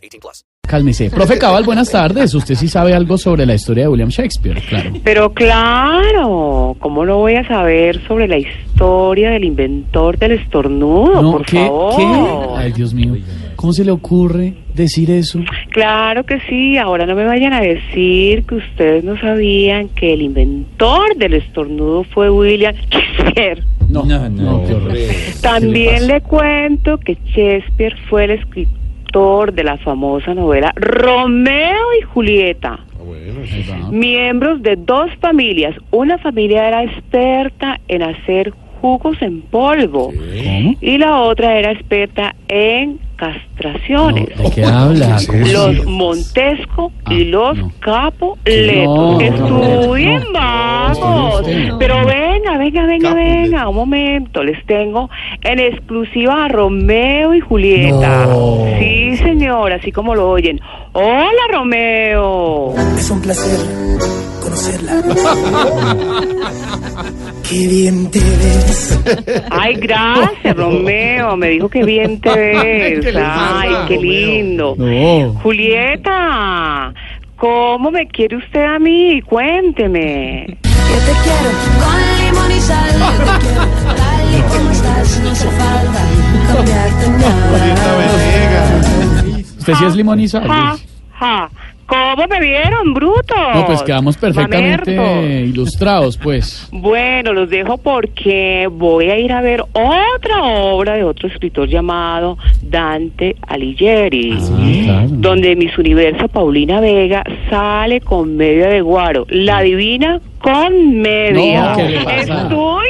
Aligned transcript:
18 0.00 0.20
plus. 0.20 0.44
Cálmese. 0.66 1.10
Profe 1.14 1.38
Cabal, 1.38 1.64
buenas 1.64 1.90
tardes. 1.90 2.34
Usted 2.34 2.54
sí 2.54 2.68
sabe 2.68 2.94
algo 2.94 3.18
sobre 3.18 3.44
la 3.46 3.54
historia 3.54 3.84
de 3.84 3.88
William 3.88 4.08
Shakespeare, 4.10 4.60
claro. 4.68 4.92
Pero 5.04 5.32
claro, 5.32 6.76
¿cómo 6.78 7.04
no 7.04 7.18
voy 7.18 7.34
a 7.34 7.46
saber 7.46 8.00
sobre 8.06 8.28
la 8.28 8.38
historia 8.38 9.30
del 9.30 9.44
inventor 9.44 10.16
del 10.18 10.32
estornudo, 10.32 11.22
No, 11.22 11.32
por 11.32 11.44
¿qué? 11.46 11.58
favor? 11.58 11.96
¿Qué? 11.96 12.62
Ay, 12.62 12.72
Dios 12.72 12.94
mío. 12.94 13.16
¿Cómo 13.56 13.72
se 13.74 13.84
le 13.84 13.90
ocurre 13.90 14.54
decir 14.74 15.10
eso? 15.10 15.40
Claro 15.70 16.24
que 16.24 16.40
sí, 16.48 16.78
ahora 16.78 17.04
no 17.04 17.14
me 17.14 17.24
vayan 17.26 17.52
a 17.52 17.60
decir 17.60 18.44
que 18.44 18.54
ustedes 18.54 19.04
no 19.04 19.20
sabían 19.20 19.88
que 19.90 20.14
el 20.14 20.22
inventor 20.22 21.14
del 21.16 21.34
estornudo 21.34 22.04
fue 22.04 22.30
William 22.30 22.74
Shakespeare. 22.74 23.62
No, 23.88 24.04
no, 24.04 24.64
qué 24.66 24.74
horror. 24.74 24.94
También 25.42 26.06
le 26.06 26.20
cuento 26.22 26.96
que 26.98 27.18
Shakespeare 27.26 27.96
fue 28.08 28.24
el 28.24 28.30
escritor 28.30 28.72
de 29.10 29.64
la 29.64 29.76
famosa 29.78 30.34
novela 30.34 30.72
Romeo 30.76 31.84
y 32.00 32.02
Julieta. 32.04 32.78
Va. 33.00 33.90
miembros 33.90 34.62
de 34.62 34.76
dos 34.76 35.10
familias. 35.20 35.74
Una 35.90 36.16
familia 36.18 36.68
era 36.68 36.84
experta 36.84 37.80
en 37.88 38.02
hacer 38.02 38.52
jugos 38.80 39.20
en 39.20 39.42
polvo 39.42 40.06
¿Cómo? 40.06 40.74
y 40.80 40.96
la 40.98 41.20
otra 41.20 41.58
era 41.58 41.72
experta 41.72 42.34
en 42.48 42.92
No, 42.92 42.98
castraciones. 43.16 44.28
¿De 44.38 44.50
qué 44.54 44.64
habla? 44.64 45.18
¿Cómo 45.26 45.44
Los? 45.46 45.84
Montesco 45.86 46.90
Ah, 47.04 47.12
y 47.12 47.24
los 47.26 47.58
no. 47.58 47.70
Capuleto. 47.80 48.94
No, 48.94 49.12
no, 49.12 49.20
Estudien, 49.20 50.22
vamos. 50.32 51.42
Pero 51.78 51.96
venga, 52.06 52.56
venga, 52.56 52.86
venga, 52.86 53.12
venga, 53.14 53.68
un 53.68 53.76
momento. 53.76 54.42
Les 54.42 54.64
tengo 54.64 55.10
en 55.42 55.58
exclusiva 55.58 56.46
a 56.46 56.48
Romeo 56.48 57.34
y 57.34 57.40
Julieta. 57.40 58.24
No. 58.26 58.64
Sí, 58.78 58.99
señor, 59.30 59.72
así 59.72 59.90
como 59.92 60.14
lo 60.14 60.28
oyen. 60.28 60.60
Hola, 60.92 61.42
Romeo. 61.52 62.74
Es 62.96 63.10
un 63.10 63.20
placer 63.22 63.58
conocerla. 64.42 65.02
Qué 67.48 67.66
bien 67.66 68.10
te 68.10 68.20
ves. 68.20 68.98
Ay, 69.50 69.74
gracias, 69.74 70.56
Romeo. 70.56 71.36
Me 71.36 71.48
dijo 71.48 71.68
que 71.68 71.82
bien 71.84 72.20
te 72.20 72.30
ves. 72.34 73.14
Ay, 73.16 73.70
qué 73.88 73.96
lindo. 73.98 74.74
No. 74.76 75.34
Julieta, 75.42 76.92
¿cómo 77.36 77.90
me 77.90 78.06
quiere 78.08 78.36
usted 78.36 78.64
a 78.64 78.78
mí? 78.78 79.20
Cuénteme. 79.22 80.46
Yo 80.62 80.98
te 81.06 81.12
quiero 81.22 81.50
con 81.78 81.98
limón 82.24 82.50
y 82.56 82.60
sal. 82.60 82.90
Yo 82.98 83.24
te 83.24 83.30
quiero 83.46 83.62
Usted 89.72 89.84
sí 89.84 89.90
es 89.90 89.96
limón 89.96 90.20
y 90.20 90.28
sal. 90.28 90.48
¿Cómo 91.90 92.24
me 92.28 92.40
vieron, 92.40 92.94
bruto? 92.94 93.34
No, 93.52 93.66
pues 93.66 93.82
quedamos 93.82 94.16
perfectamente 94.16 95.42
ilustrados, 95.44 96.16
pues. 96.16 96.68
Bueno, 96.70 97.32
los 97.32 97.50
dejo 97.50 97.78
porque 97.78 98.68
voy 98.70 99.10
a 99.10 99.18
ir 99.18 99.32
a 99.32 99.40
ver 99.40 99.62
otra 99.72 100.40
obra 100.44 100.94
de 100.94 101.02
otro 101.02 101.28
escritor 101.28 101.68
llamado 101.68 102.38
Dante 102.62 103.34
Alighieri. 103.48 104.40
Sí, 104.40 104.82
claro. 104.84 105.08
donde 105.10 105.56
Miss 105.56 105.76
Universo 105.76 106.28
Paulina 106.28 106.78
Vega 106.80 107.24
sale 107.50 108.00
con 108.00 108.36
media 108.36 108.68
de 108.68 108.82
guaro. 108.82 109.26
La 109.28 109.60
divina 109.60 110.20
con 110.38 111.00
media. 111.00 111.70
No, 111.70 111.76
¿qué 111.76 111.88
le 111.88 112.04
pasa? 112.04 112.20
Estudien, 112.20 112.89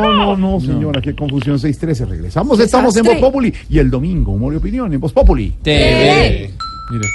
No, 0.00 0.12
no, 0.14 0.36
no, 0.36 0.60
señora, 0.60 1.00
qué 1.00 1.14
confusión 1.14 1.58
613. 1.58 2.06
Regresamos, 2.06 2.58
estamos 2.60 2.96
en 2.96 3.04
Voz 3.04 3.16
Populi 3.16 3.52
y 3.68 3.78
el 3.78 3.90
domingo, 3.90 4.32
humor 4.32 4.54
y 4.54 4.56
opinión 4.56 4.92
en 4.92 5.00
Voz 5.00 5.12
Populi. 5.12 5.54
Mire. 6.90 7.06